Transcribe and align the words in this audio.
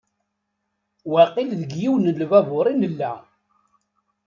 Waqil 1.11 1.49
deg 1.61 1.71
yiwen 1.81 2.03
n 2.13 2.15
lbabur 2.21 2.65
i 2.71 2.75
nella. 2.75 3.11